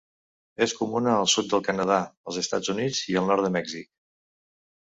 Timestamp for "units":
2.75-3.03